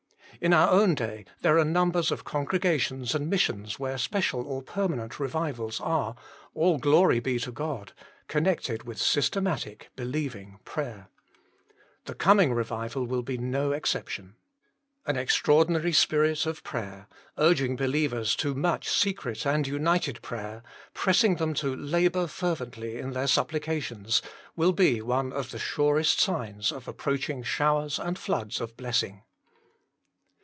In 0.39 0.53
our 0.53 0.71
own 0.71 0.95
day 0.95 1.25
there 1.41 1.59
are 1.59 1.63
numbers 1.65 2.09
of 2.09 2.23
congregations 2.23 3.13
and 3.13 3.29
missions 3.29 3.77
where 3.77 3.99
special 3.99 4.41
or 4.47 4.63
permanent 4.63 5.19
revivals 5.19 5.79
are 5.79 6.15
all 6.55 6.79
glory 6.79 7.19
be 7.19 7.37
to 7.41 7.51
God 7.51 7.93
connected 8.27 8.81
with 8.81 8.97
systematic, 8.99 9.89
believing 9.95 10.59
prayer. 10.65 11.09
The 12.05 12.15
coming 12.15 12.53
revival 12.53 13.05
will 13.05 13.21
be 13.21 13.37
no 13.37 13.71
exception. 13.71 14.35
An 15.05 15.15
extraordinary 15.15 15.93
spirit 15.93 16.47
of 16.47 16.63
prayer, 16.63 17.05
urging 17.37 17.75
believers 17.75 18.35
to 18.37 18.55
much 18.55 18.89
secret 18.89 19.45
and 19.45 19.67
united 19.67 20.23
prayer, 20.23 20.63
pressing 20.95 21.35
them 21.35 21.53
to" 21.55 21.75
labour 21.75 22.25
fervently" 22.25 22.97
in 22.97 23.11
their 23.11 23.27
supplications, 23.27 24.23
will 24.55 24.71
be 24.73 24.93
THE 24.95 24.99
COMING 25.01 25.03
REVIVAL 25.03 25.17
185 25.35 25.35
one 25.37 25.39
of 25.45 25.51
the 25.51 25.59
surest 25.59 26.19
signs 26.19 26.71
of 26.71 26.87
approaching 26.87 27.43
showers 27.43 27.99
and 27.99 28.17
floods 28.17 28.59
of 28.59 28.75
blessing. 28.75 29.21